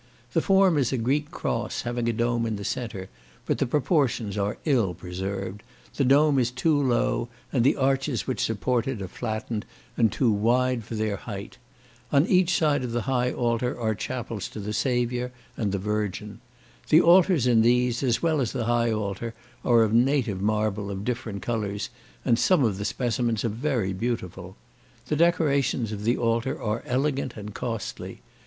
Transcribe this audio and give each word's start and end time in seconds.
The 0.33 0.41
form 0.41 0.79
is 0.79 0.91
a 0.91 0.97
Greek 0.97 1.29
cross, 1.29 1.83
having 1.83 2.09
a 2.09 2.13
dome 2.13 2.47
in 2.47 2.55
the 2.55 2.63
centre; 2.63 3.07
but 3.45 3.59
the 3.59 3.67
proportions 3.67 4.35
are 4.35 4.57
ill 4.65 4.95
preserved; 4.95 5.61
the 5.95 6.03
dome 6.03 6.39
is 6.39 6.49
too 6.49 6.75
low, 6.81 7.29
and 7.53 7.63
the 7.63 7.75
arches 7.75 8.25
which 8.25 8.43
support 8.43 8.87
it 8.87 8.99
are 8.99 9.07
flattened, 9.07 9.63
and 9.95 10.11
too 10.11 10.31
wide 10.31 10.83
for 10.83 10.95
their 10.95 11.17
height. 11.17 11.59
On 12.11 12.25
each 12.25 12.51
side 12.57 12.83
of 12.83 12.93
the 12.93 13.03
high 13.03 13.31
altar 13.31 13.79
are 13.79 13.93
chapels 13.93 14.47
to 14.47 14.59
the 14.59 14.73
Saviour 14.73 15.31
and 15.55 15.71
the 15.71 15.77
Virgin. 15.77 16.41
The 16.89 16.99
altars 17.01 17.45
in 17.45 17.61
these, 17.61 18.01
as 18.01 18.23
well 18.23 18.41
as 18.41 18.53
the 18.53 18.65
high 18.65 18.91
altar, 18.91 19.35
are 19.63 19.83
of 19.83 19.93
native 19.93 20.41
marble 20.41 20.89
of 20.89 21.05
different 21.05 21.43
colours, 21.43 21.91
and 22.25 22.39
some 22.39 22.63
of 22.63 22.79
the 22.79 22.85
specimens 22.85 23.45
are 23.45 23.49
very 23.49 23.93
beautiful. 23.93 24.57
The 25.09 25.15
decorations 25.15 25.91
of 25.91 26.05
the 26.05 26.17
altar 26.17 26.59
are 26.59 26.81
elegant 26.87 27.37
and 27.37 27.53
costly. 27.53 28.21